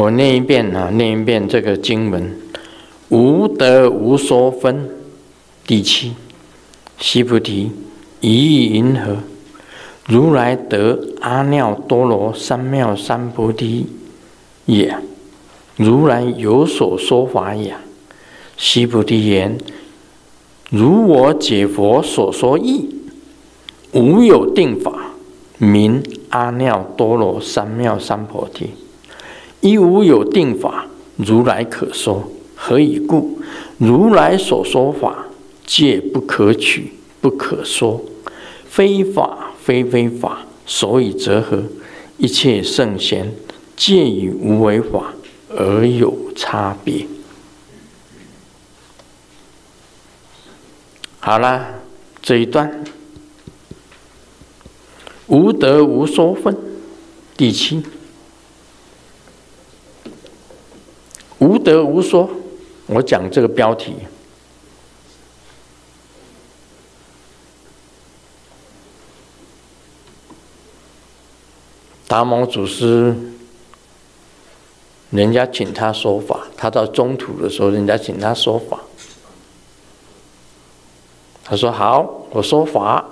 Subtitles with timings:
[0.00, 2.34] 我念一遍啊，念一遍这个经文：
[3.10, 4.88] 无得无说分，
[5.66, 6.14] 第七。
[6.96, 7.70] 须菩提，
[8.22, 9.18] 一意云何？
[10.06, 13.88] 如来得阿耨多罗三藐三菩提
[14.64, 14.96] 也。
[15.76, 17.76] 如来有所说法也。
[18.56, 19.58] 须菩提言：
[20.70, 22.88] 如我解佛所说义，
[23.92, 25.10] 无有定法，
[25.58, 28.70] 名阿耨多罗三藐三菩提。
[29.60, 32.30] 亦无有定法，如来可说。
[32.56, 33.40] 何以故？
[33.78, 35.26] 如来所说法，
[35.64, 38.02] 皆不可取，不可说，
[38.66, 41.62] 非法非非法，所以则何？
[42.18, 43.32] 一切圣贤，
[43.76, 45.14] 皆以无为法
[45.48, 47.06] 而有差别。
[51.18, 51.80] 好了，
[52.20, 52.84] 这一段
[55.28, 56.54] 无得无说分，
[57.36, 57.82] 第七。
[61.40, 62.28] 无德无说，
[62.86, 63.96] 我讲这个标题。
[72.06, 73.16] 达摩祖师，
[75.08, 78.78] 人家请他说法，他到中土的时候，人家请他说法，
[81.42, 83.04] 他说好，我说法。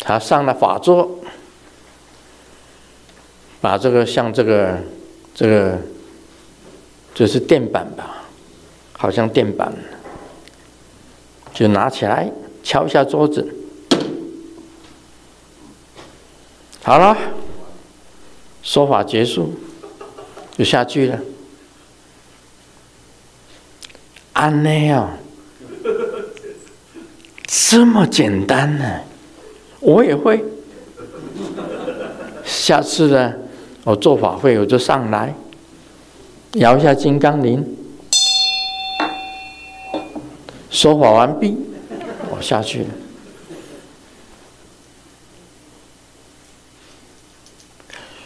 [0.00, 1.08] 他上了法座，
[3.60, 4.78] 把这个像这个
[5.34, 5.78] 这个。
[7.14, 8.18] 就是垫板吧？
[8.92, 9.72] 好像垫板，
[11.52, 12.30] 就拿起来
[12.62, 13.52] 敲一下桌子，
[16.84, 17.16] 好了，
[18.62, 19.52] 说法结束，
[20.56, 21.18] 就下去了。
[24.34, 25.10] 安内哦，
[27.46, 29.00] 这么简单呢？
[29.80, 30.44] 我也会。
[32.44, 33.34] 下次呢，
[33.82, 35.34] 我做法会我就上来。
[36.54, 37.64] 摇一下金刚铃，
[40.70, 41.56] 说法完毕，
[42.30, 42.88] 我下去了。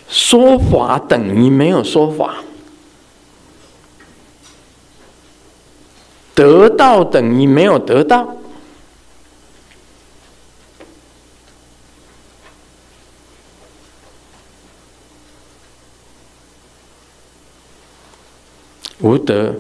[0.09, 2.39] 说法等于没有说法，
[6.35, 8.35] 得到等于没有得到。
[19.17, 19.55] 无得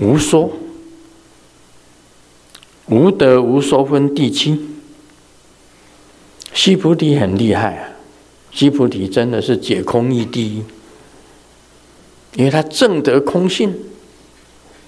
[0.00, 0.50] 无说，
[2.86, 4.58] 无得无说分第七。
[6.54, 7.88] 须菩提很厉害啊！
[8.50, 10.64] 须菩提真的是解空义第一，
[12.36, 13.74] 因为他正得空性，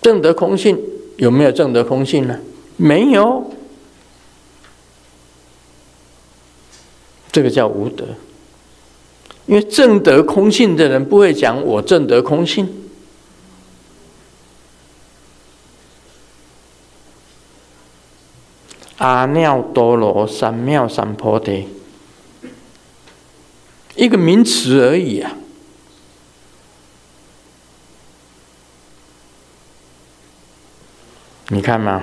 [0.01, 0.81] 正得空性
[1.19, 2.41] 有没有正得空性呢？
[2.79, 3.51] 没有，
[7.31, 8.07] 这个叫无德。
[9.47, 12.69] 因为正得空性的人不会讲我正得空性，
[18.99, 21.67] 阿耨多罗三藐三菩提，
[23.97, 25.33] 一个名词而已啊！
[31.49, 32.03] 你看嘛？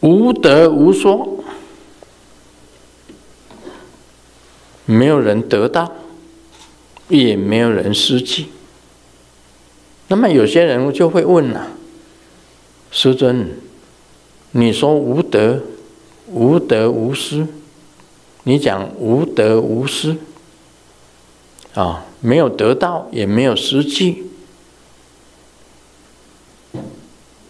[0.00, 1.43] 无得无说。
[4.94, 5.92] 没有人得到，
[7.08, 8.46] 也没有人失去。
[10.06, 11.72] 那么有些人就会问了
[12.92, 13.50] ：“师尊，
[14.52, 15.60] 你说无德，
[16.28, 17.46] 无德无失，
[18.44, 20.16] 你讲无德无失，
[21.74, 24.26] 啊，没有得到，也没有失去。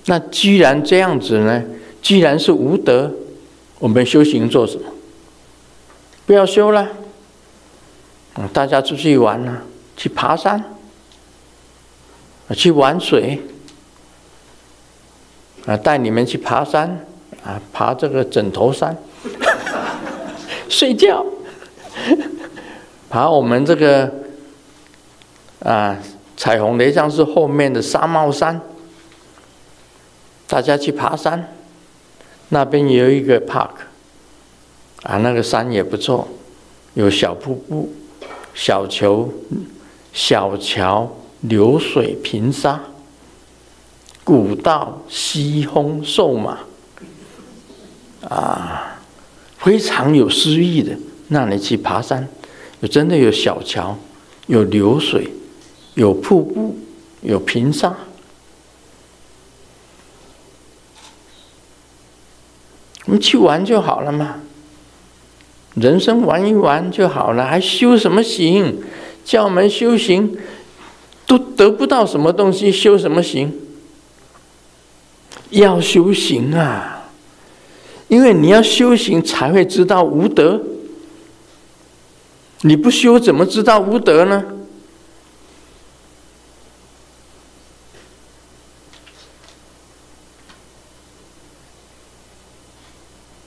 [0.06, 1.62] 那既然这样子呢？
[2.00, 3.12] 既然是无德，
[3.78, 4.88] 我们修行做什么？
[6.24, 6.88] 不要修了。”
[8.36, 9.62] 嗯大家出去玩呢，
[9.96, 10.62] 去爬山，
[12.50, 13.40] 去玩水，
[15.66, 17.06] 啊，带你们去爬山，
[17.44, 18.96] 啊，爬这个枕头山，
[20.68, 21.24] 睡觉，
[23.08, 24.12] 爬我们这个
[25.60, 25.96] 啊
[26.36, 28.60] 彩虹雷上是后面的纱帽山，
[30.48, 31.54] 大家去爬山，
[32.48, 33.70] 那边有一个 park，
[35.04, 36.26] 啊，那个山也不错，
[36.94, 37.94] 有小瀑布。
[38.54, 39.28] 小桥、
[40.12, 42.80] 小桥流水平沙，
[44.22, 46.58] 古道西风瘦马，
[48.28, 48.98] 啊，
[49.58, 50.96] 非常有诗意的。
[51.28, 52.28] 那你去爬山，
[52.80, 53.98] 有真的有小桥，
[54.46, 55.30] 有流水，
[55.94, 56.78] 有瀑布，
[57.22, 57.94] 有平沙，
[63.06, 64.40] 我们去玩就好了嘛。
[65.74, 68.82] 人生玩一玩就好了，还修什么行？
[69.24, 70.38] 叫我们修行，
[71.26, 73.52] 都得不到什么东西，修什么行？
[75.50, 77.10] 要修行啊！
[78.08, 80.60] 因为你要修行，才会知道无德。
[82.62, 84.44] 你不修，怎么知道无德呢？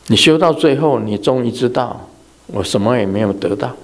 [0.07, 2.06] 你修到最后，你终于知道，
[2.47, 3.75] 我什么也没有得到。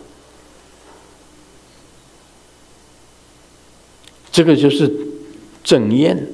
[4.32, 4.92] 这个就是
[5.64, 6.28] 正念，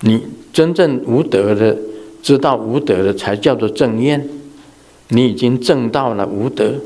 [0.00, 1.76] 你真正无德的，
[2.22, 4.28] 知道无德的，才叫做正念。
[5.08, 6.80] 你已经证到了无德。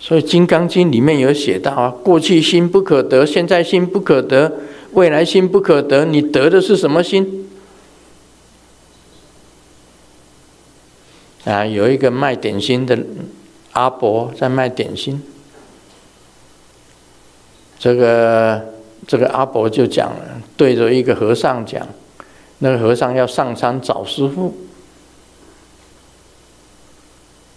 [0.00, 4.60] 所以《金刚经》里面有写到啊，过去心不可得，现在心不可得，
[4.92, 6.06] 未来心不可得。
[6.06, 7.41] 你得的是什么心？
[11.44, 12.98] 啊，有一个卖点心的
[13.72, 15.20] 阿伯在卖点心。
[17.78, 18.74] 这个
[19.08, 21.84] 这个阿伯就讲了，对着一个和尚讲，
[22.58, 24.54] 那个和尚要上山找师父。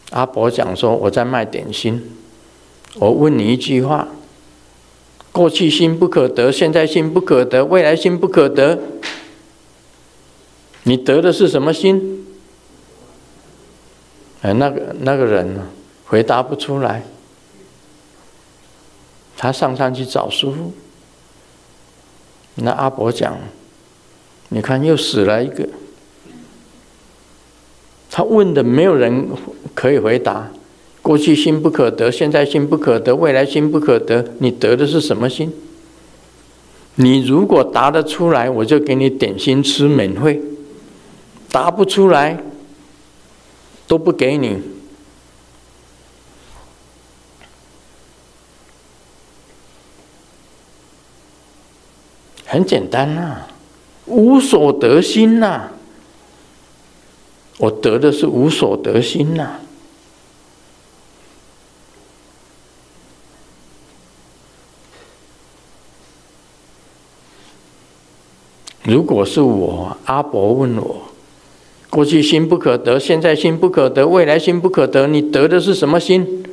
[0.09, 2.17] 阿伯讲说：“我在卖点心，
[2.95, 4.07] 我问你一句话：
[5.31, 8.79] 过去心不可得，现在心不可得，未来心不可得，
[10.83, 12.24] 你得的是什么心？”
[14.53, 15.67] 那个那个人呢，
[16.05, 17.03] 回答不出来。
[19.37, 20.73] 他上山去找师傅，
[22.55, 23.37] 那阿伯讲
[24.49, 25.67] ：“你看，又死了一个。”
[28.09, 29.27] 他问的没有人
[29.73, 30.49] 可以回答。
[31.01, 35.53] 过去心不可得，现在心不可得，未来心不可得，你得的是什么心？
[36.95, 40.39] 你如果答得出来，我就给你点心吃免费；
[41.51, 42.39] 答不出来，
[43.87, 44.75] 都不给你。
[52.45, 53.47] 很简单呐、
[54.05, 55.71] 无所得心呐、
[57.57, 59.59] 我得的是无所得心呐、
[68.83, 71.04] 如果是我阿伯问我，
[71.95, 76.43] 过去心不可得，现在心不可得，未来心不可得，你得的是什么心？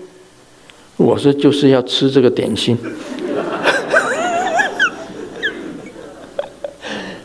[0.97, 2.79] 我说就是要吃这个点心。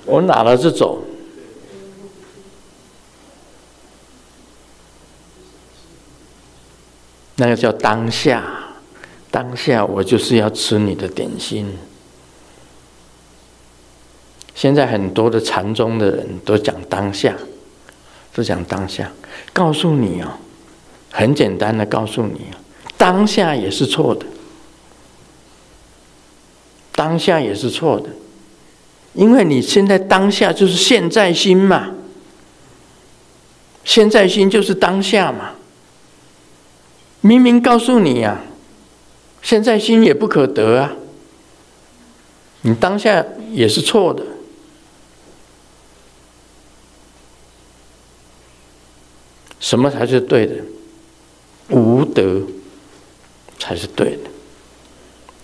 [0.08, 1.04] 我拿了就走，
[7.36, 8.44] 那个叫当下。
[9.30, 11.78] 当下我就是要吃你的点心。
[14.56, 17.36] 现在很多的禅宗的人都讲当下，
[18.44, 19.12] 只讲当下。
[19.52, 20.38] 告诉你哦，
[21.12, 22.42] 很简单的告诉你，
[22.96, 24.26] 当下也是错的，
[26.92, 28.10] 当下也是错的。
[29.14, 31.90] 因为你现在当下就是现在心嘛，
[33.84, 35.52] 现在心就是当下嘛。
[37.22, 38.42] 明明告诉你呀、啊，
[39.42, 40.94] 现在心也不可得啊，
[42.62, 44.24] 你当下也是错的。
[49.68, 50.56] 什么才是对的？
[51.72, 52.42] 无德
[53.60, 54.30] 才是对的。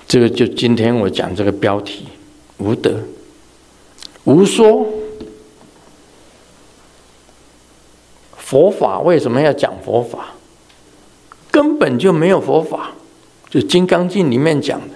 [0.08, 2.08] 这个就今天我讲这个标题：
[2.58, 3.04] 无德。
[4.24, 4.88] 无说，
[8.38, 10.30] 佛法为什么要讲佛法？
[11.52, 12.92] 根本就没有佛法，
[13.50, 14.96] 就《金刚经》里面讲的，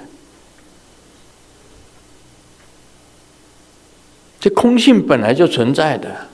[4.39, 6.26] 这空性本来就存在的，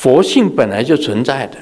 [0.00, 1.58] 佛性本来就存在的，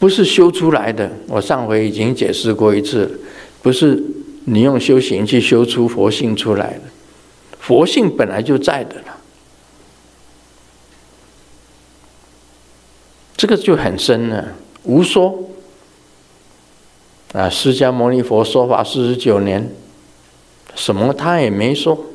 [0.00, 1.08] 不是修出来的。
[1.28, 3.20] 我上回已经解释过一次。
[3.62, 4.02] 不是
[4.44, 6.80] 你用修行去修出佛性出来的，
[7.60, 9.16] 佛性本来就在的了。
[13.36, 14.56] 这个就很深了。
[14.82, 15.48] 无说
[17.32, 19.70] 啊，释迦牟尼佛说法四十九年，
[20.74, 22.06] 什么他也没说。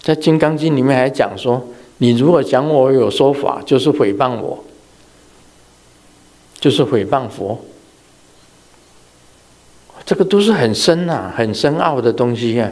[0.00, 1.68] 在《金刚经》里面还讲说，
[1.98, 4.64] 你如果讲我有说法，就是诽谤我，
[6.60, 7.64] 就是诽谤佛。
[10.06, 12.70] 这个都是很深呐、啊，很深奥的东西啊。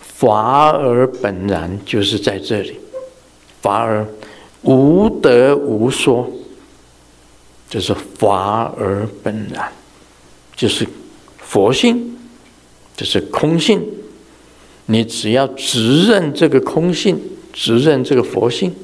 [0.00, 2.78] 法而本然就是在这里，
[3.60, 4.06] 法而
[4.62, 6.30] 无得无说，
[7.68, 9.72] 就是法而本然，
[10.54, 10.86] 就是
[11.38, 12.16] 佛性
[12.96, 13.82] 就是空性。
[14.86, 17.20] 你只要直认这个空性，
[17.52, 18.74] 直认这个佛性。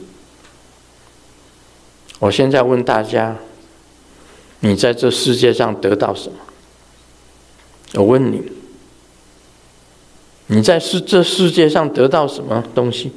[2.19, 3.37] 我现在问大家：
[4.61, 6.39] 你在这世界上得到什么？
[7.95, 8.43] 我问你，
[10.47, 13.13] 你在世这世界上得到什么东西？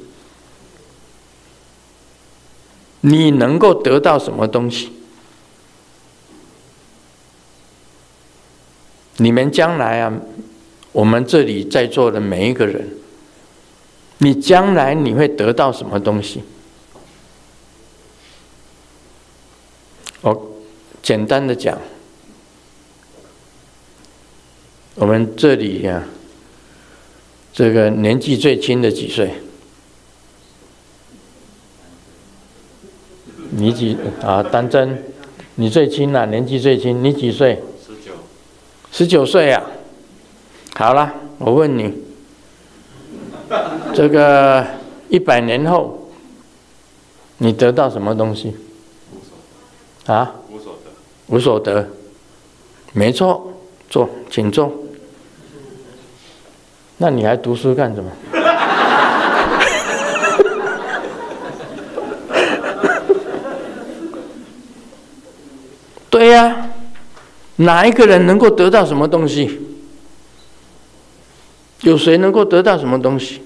[3.00, 4.92] 你能够得到什么东西？
[9.18, 10.12] 你们将来啊，
[10.96, 12.88] 我们这里在座的每一个人，
[14.16, 16.42] 你将来你会得到什么东西？
[20.22, 20.52] 我
[21.02, 21.78] 简单的讲，
[24.94, 26.02] 我们这里呀，
[27.52, 29.34] 这个年纪最轻的几岁？
[33.50, 34.42] 你几啊？
[34.42, 35.04] 丹真，
[35.56, 37.62] 你最轻了，年纪最轻，你几岁？
[37.86, 38.12] 十九。
[38.90, 39.62] 十九岁啊？
[40.78, 41.90] 好了，我问你，
[43.96, 44.62] 这个
[45.08, 46.10] 一百年后，
[47.38, 48.54] 你得到什么东西？
[50.04, 50.34] 啊？
[50.50, 50.90] 无所得。
[51.28, 51.88] 无所得。
[52.92, 53.54] 没错，
[53.88, 54.70] 坐，请坐。
[56.98, 58.10] 那你还读书干什么？
[66.10, 66.68] 对呀、啊，
[67.56, 69.62] 哪一个人能够得到什么东西？
[71.86, 73.40] 有谁能够得到什么东西？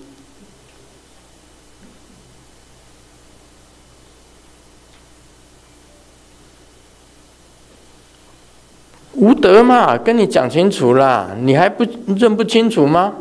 [9.13, 11.85] 无德嘛，跟你讲清楚啦，你还不
[12.17, 13.15] 认不清楚吗？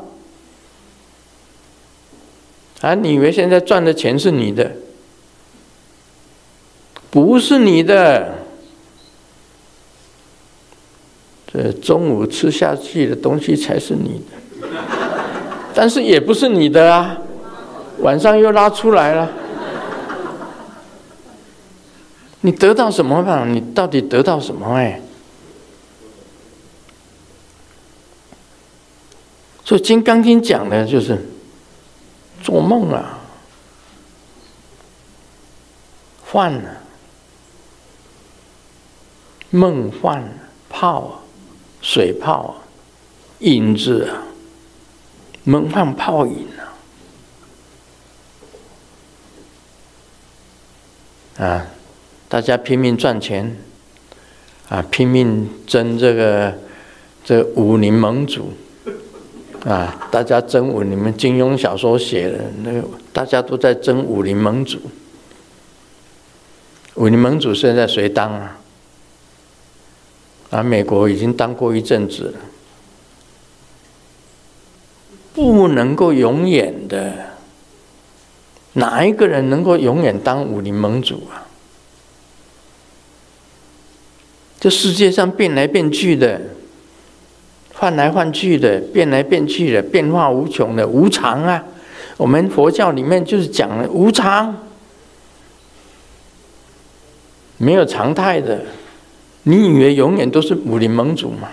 [2.79, 4.71] 啊，你以为现在赚的钱是你的？
[7.11, 8.35] 不是你的。
[11.51, 14.67] 这中午吃下去的东西才是你的，
[15.73, 17.17] 但是也不是你的啊，
[17.99, 19.29] 晚上又拉出来了。
[22.41, 23.45] 你得到什么吧？
[23.45, 24.75] 你到底得到什么？
[24.75, 25.01] 哎，
[29.63, 31.17] 所以《金刚经》讲的就是
[32.41, 33.19] 做梦啊，
[36.25, 36.77] 幻啊，
[39.49, 40.23] 梦幻
[40.69, 41.19] 泡啊。
[41.81, 42.55] 水泡啊，
[43.39, 44.19] 影子啊，
[45.43, 46.47] 梦幻泡影
[51.37, 51.65] 啊，啊，
[52.27, 53.57] 大家拼命赚钱，
[54.67, 56.53] 啊，拼命争这个
[57.23, 58.51] 这、武林盟主，
[59.65, 64.79] 啊，大家争武，你们金庸小说写的那个，大家都在争武林盟主，
[66.95, 68.59] 武林盟主现在谁当啊？
[70.49, 72.39] 啊，美国已经当过一阵子了，
[75.39, 77.13] 不能够永远的。
[78.73, 81.47] 哪一个人能够永远当武林盟主啊？
[84.59, 86.41] 这世界上变来变去的，
[87.73, 91.63] 换来换去的，变来变去的，变化无穷的，无常啊！
[92.17, 94.53] 我们佛教里面就是讲了无常，
[97.57, 98.65] 没有常态的。
[99.43, 101.49] 你以为永远都是武林盟主吗？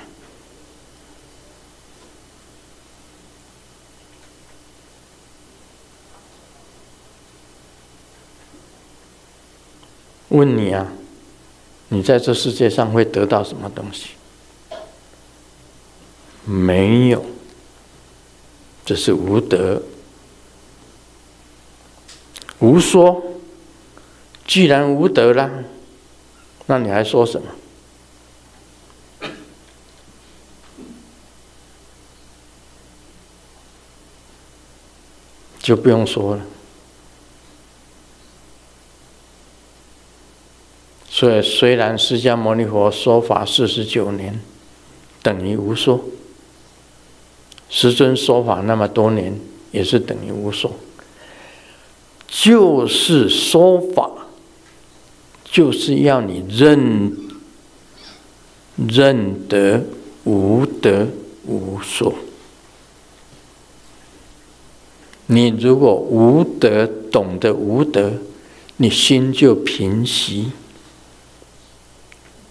[10.37, 10.93] 问你啊，
[11.89, 14.11] 你在这世界上会得到什么东西？
[16.45, 17.25] 没有，
[18.85, 19.83] 这是无德，
[22.59, 23.23] 无说。
[24.47, 25.51] 既然无德了，
[26.67, 27.49] 那你还说什么？
[35.59, 36.45] 就不用说了。
[41.17, 44.39] 所以，虽然释迦牟尼佛说法四十九年，
[45.23, 45.99] 等于无说；
[47.71, 49.35] 师尊说法那么多年，
[49.73, 50.71] 也是等于无说。
[52.29, 54.11] 就是说法，
[55.43, 57.17] 就是要你认
[58.77, 59.85] 认得
[60.25, 61.09] 无得
[61.47, 62.13] 无说。
[65.29, 68.19] 你如果无得，懂得无得，
[68.77, 70.53] 你心就平息，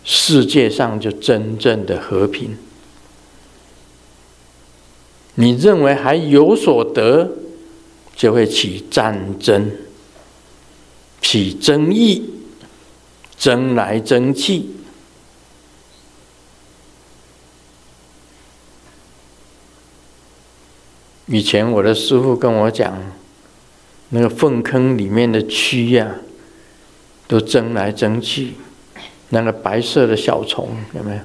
[0.06, 2.56] 世界上就真正的和平。
[5.34, 7.32] 你认为还有所得，
[8.16, 9.72] 就会起战争，
[11.22, 12.30] 起争议，
[13.36, 14.64] 争来争去。
[21.26, 22.96] 以前我的师父跟我讲，
[24.10, 26.18] 那个粪坑里面的蛆呀、
[27.28, 28.54] 都争来争去，
[29.29, 31.20] 那个白色的小虫有没有？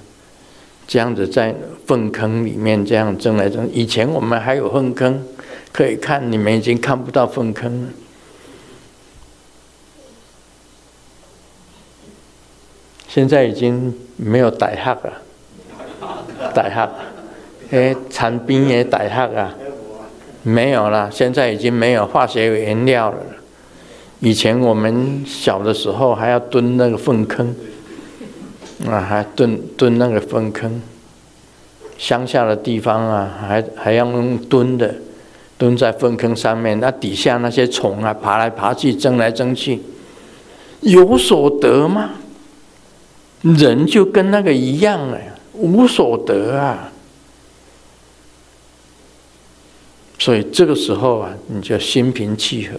[0.87, 1.55] 这样子在
[1.87, 3.71] 粪坑里面这样争来争。
[3.73, 5.25] 以前我们还有粪坑
[5.71, 7.89] 可以看，你们已经看不到粪坑了。
[13.07, 15.23] 现在已经没有大学了，
[16.53, 16.91] 大学，
[17.71, 19.55] 哎，产冰也大学啊，
[20.43, 21.09] 没有了。
[21.09, 23.19] 现在已经没有化学原料了。
[24.19, 27.55] 以前我们小的时候还要蹲那个粪坑。
[28.87, 30.81] 啊，还蹲蹲那个粪坑，
[31.99, 34.95] 乡下的地方啊，还还要用蹲的，
[35.59, 39.81] 蹲在粪坑上面，那底下那些虫啊，爬来爬去，争来争去，
[40.81, 42.11] 有所得吗？
[43.43, 45.19] 人就跟那个一样了，
[45.53, 46.93] 无所得啊。
[50.19, 52.79] 所以这个时候啊，你就心平气和。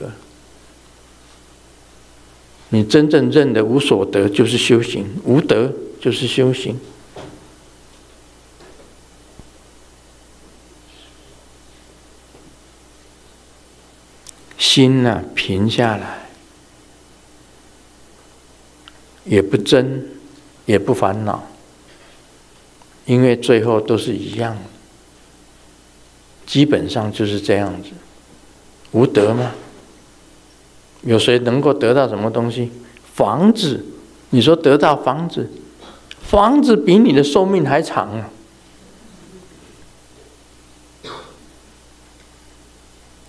[2.69, 5.71] 你真正认的无所得，就是修行；无得。
[6.01, 6.79] 就是修行，
[14.57, 16.25] 心呢、啊、平下来，
[19.25, 20.03] 也不争，
[20.65, 21.43] 也不烦恼，
[23.05, 24.57] 因为最后都是一样，
[26.47, 27.91] 基本上就是这样子。
[28.91, 29.51] 无德吗？
[31.03, 32.71] 有谁能够得到什么东西？
[33.13, 33.85] 房子？
[34.31, 35.47] 你说得到房子？
[36.23, 38.29] 房子比你的寿命还长啊！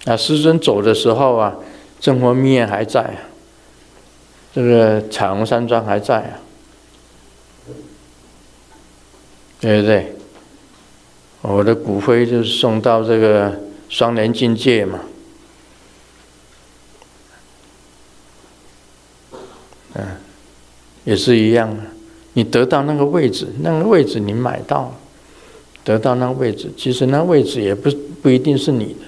[0.05, 1.57] 啊，师尊走的时候啊，
[2.01, 3.19] 正佛密院还在啊，
[4.55, 6.39] 这个彩虹山庄还在啊，
[9.61, 10.17] 对不对？
[11.43, 15.01] 我的骨灰就送到这个双莲境界嘛，
[19.95, 20.07] 嗯，
[21.05, 21.83] 也是一样的。
[22.35, 24.95] 你得到那个位置，那个位置你买到，
[25.85, 27.91] 得到那个位置，其实那位置也不
[28.23, 29.05] 不一定是你的，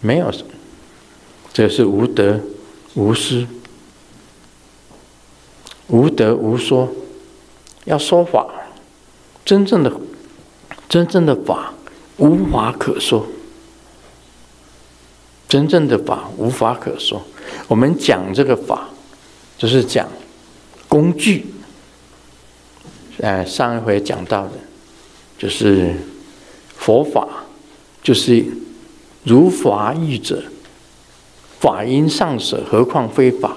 [0.00, 0.32] 没有，
[1.52, 2.40] 这是无德
[2.94, 3.46] 无失，
[5.86, 6.88] 无德无说，
[7.84, 8.48] 要说法，
[9.44, 9.92] 真正的
[10.88, 11.74] 真正的法
[12.16, 13.24] 无法可说。
[15.48, 17.22] 真正的法无法可说，
[17.66, 18.88] 我们讲这个法，
[19.56, 20.06] 就是讲
[20.86, 21.46] 工具。
[23.20, 24.52] 呃，上一回讲到的，
[25.38, 25.94] 就是
[26.76, 27.26] 佛法，
[28.02, 28.44] 就是
[29.24, 30.44] 如法义者，
[31.58, 33.56] 法应上舍，何况非法？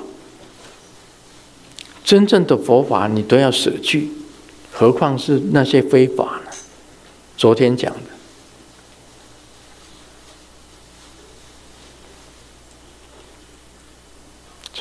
[2.03, 4.09] 真正的佛法你都要舍去，
[4.71, 6.51] 何况是那些非法呢？
[7.37, 8.10] 昨天讲的。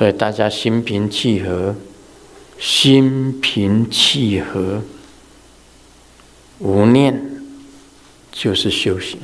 [0.00, 1.74] 所以大家心平气和，
[2.58, 4.80] 心平气和，
[6.58, 7.22] 无念
[8.32, 9.20] 就是修行。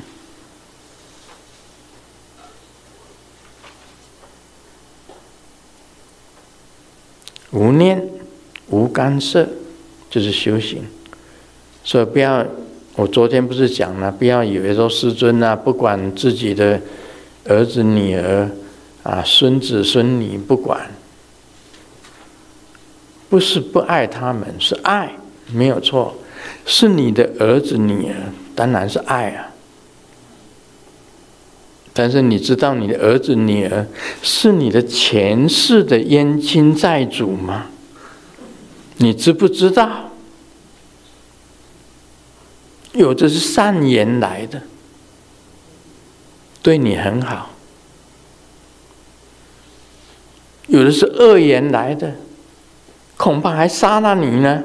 [7.49, 8.07] 无念
[8.69, 9.49] 无干涉
[10.11, 10.85] 就是修行。
[11.83, 12.45] 所以不要，
[12.93, 16.79] 我昨天不是讲了，不要以为说师尊啊，不管自己的
[17.45, 18.47] 儿子女儿。
[19.07, 20.91] 啊，孙子孙女不管，
[23.29, 25.13] 不是不爱他们，是爱，
[25.53, 26.13] 没有错。
[26.65, 28.15] 是你的儿子女儿，
[28.53, 29.47] 当然是爱啊。
[31.93, 33.87] 但是你知道你的儿子女儿
[34.21, 37.67] 是你的前世的冤亲债主吗？
[38.97, 40.11] 你知不知道？
[42.91, 44.63] 有的是善言来的，
[46.61, 47.51] 对你很好。
[50.67, 52.15] 有的是恶缘来的，
[53.15, 54.63] 恐怕还杀了你呢。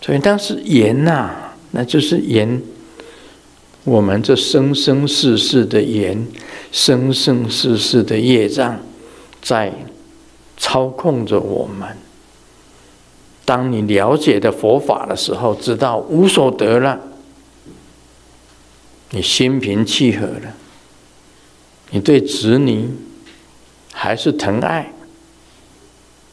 [0.00, 1.30] 所以，当是言呐，
[1.70, 2.62] 那就是言。
[3.84, 6.26] 我们这生生世世的言，
[6.70, 8.80] 生生世世的业障，
[9.40, 9.72] 在
[10.58, 12.03] 操控着我们。
[13.44, 16.98] 当你了解的佛法的时候，知道无所得了，
[19.10, 20.54] 你心平气和了，
[21.90, 22.88] 你对子女
[23.92, 24.92] 还是疼爱，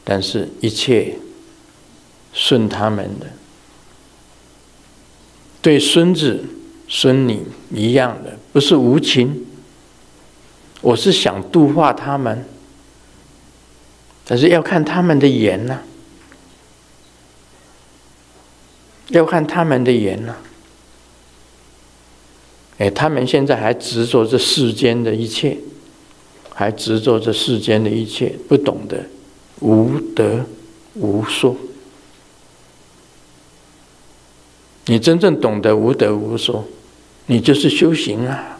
[0.04, 1.18] 但是一切
[2.34, 3.28] 顺他们的，
[5.62, 6.46] 对孙子
[6.88, 9.46] 孙女一样的，不是无情。
[10.80, 12.44] 我是想度化他们，
[14.26, 15.80] 但是要看他们的缘呐，
[19.12, 20.36] 要看他们的缘呐。
[22.78, 25.58] 哎，他们现在还执着这世间的一切，
[26.54, 29.06] 还执着这世间的一切，不懂得
[29.60, 30.46] 无德
[30.96, 31.56] 无说。
[34.86, 36.66] 你真正懂得无德无说，
[37.28, 38.58] 你就是修行啊！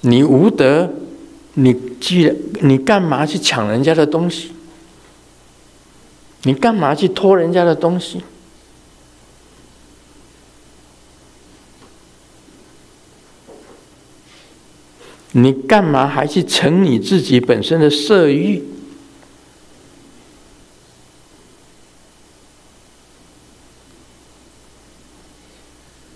[0.00, 0.90] 你无德，
[1.54, 4.52] 你既然你干嘛去抢人家的东西？
[6.42, 8.22] 你干嘛去偷人家的东西？
[15.32, 18.62] 你干嘛还去逞你自己本身的色欲？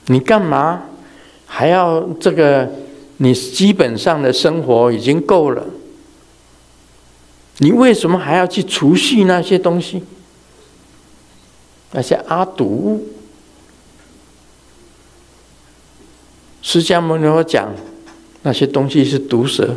[0.07, 0.83] 你干嘛
[1.47, 2.71] 还要这个？
[3.19, 5.67] 你基本上的生活已经够了，
[7.61, 10.03] 你为什么还要去储蓄那些东西？
[11.97, 13.03] 那些阿毒？
[16.61, 17.75] 释迦牟尼佛讲，
[18.43, 19.77] 那些东西是毒蛇，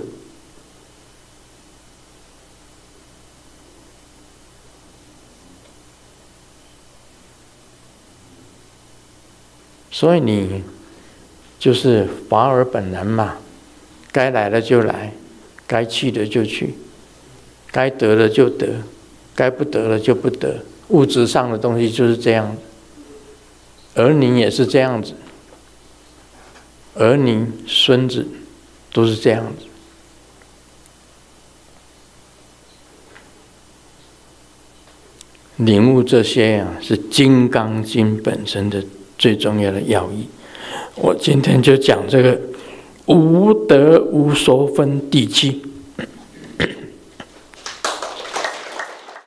[9.89, 10.61] 所以你。
[11.57, 13.35] 就是法尔本人嘛，
[14.13, 15.11] 该来的就来，
[15.67, 16.73] 该去的就去，
[17.69, 18.81] 该得的就得，
[19.35, 20.63] 该不得的就不得。
[20.89, 22.55] 物质上的东西就是这样，
[23.95, 25.13] 儿女也是这样子，
[26.95, 28.27] 儿女、孙子
[28.91, 29.65] 都是这样子。
[35.57, 38.83] 领悟这些呀、是《金刚经》本身的
[39.17, 40.27] 最重要的要义。
[40.95, 42.39] 我今天就讲这个
[43.07, 45.61] 无得无所分第七。